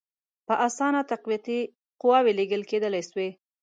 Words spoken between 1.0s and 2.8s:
تقویتي قواوي لېږل